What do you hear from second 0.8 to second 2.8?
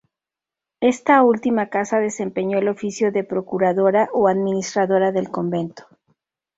esta última casa desempeñó el